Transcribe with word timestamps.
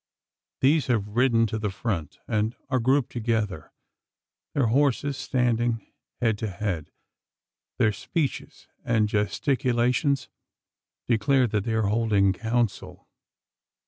These 0.61 0.87
have 0.87 1.09
ridden 1.09 1.45
to 1.45 1.59
the 1.59 1.69
front, 1.69 2.17
and 2.27 2.55
are 2.71 2.79
grouped 2.79 3.11
together 3.11 3.71
their 4.55 4.65
horses 4.65 5.15
standing 5.15 5.85
head 6.19 6.39
to 6.39 6.49
head. 6.49 6.91
Their 7.77 7.91
speeches 7.93 8.67
and 8.83 9.07
gesticulations 9.07 10.27
declare 11.07 11.45
that 11.49 11.65
they 11.65 11.73
are 11.75 11.83
holding 11.83 12.33
council. 12.33 13.07